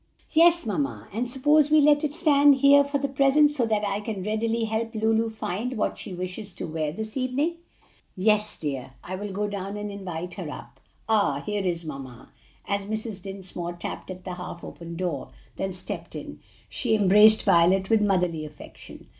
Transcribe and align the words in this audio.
"Yes, 0.31 0.65
mamma, 0.65 1.07
and 1.13 1.29
suppose 1.29 1.69
we 1.69 1.79
let 1.79 2.03
it 2.03 2.15
stand 2.15 2.55
here 2.55 2.83
for 2.83 2.97
the 2.97 3.07
present 3.07 3.51
so 3.51 3.67
that 3.67 3.85
I 3.85 3.99
can 3.99 4.23
readily 4.23 4.63
help 4.63 4.95
Lulu 4.95 5.29
find 5.29 5.77
what 5.77 5.99
she 5.99 6.11
wishes 6.11 6.55
to 6.55 6.65
wear 6.65 6.91
this 6.91 7.15
evening." 7.17 7.57
"Yes, 8.17 8.57
dear. 8.57 8.93
I 9.03 9.15
will 9.15 9.31
go 9.31 9.47
down 9.47 9.77
and 9.77 9.91
invite 9.91 10.33
her 10.33 10.49
up. 10.49 10.79
Ah, 11.07 11.41
here 11.45 11.61
is 11.61 11.85
mamma!" 11.85 12.31
as 12.67 12.85
Mrs. 12.87 13.21
Dinsmore 13.21 13.73
tapped 13.73 14.09
at 14.09 14.23
the 14.25 14.33
half 14.33 14.63
open 14.63 14.95
door, 14.95 15.29
then 15.57 15.71
stepped 15.71 16.15
in. 16.15 16.39
She 16.67 16.95
embraced 16.95 17.43
Violet 17.43 17.91
with 17.91 18.01
motherly 18.01 18.43
affection. 18.43 19.05